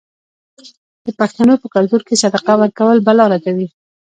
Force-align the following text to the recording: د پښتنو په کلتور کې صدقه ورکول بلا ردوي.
د 1.05 1.07
پښتنو 1.19 1.53
په 1.61 1.67
کلتور 1.75 2.01
کې 2.07 2.19
صدقه 2.23 2.53
ورکول 2.61 2.97
بلا 3.07 3.25
ردوي. 3.31 3.67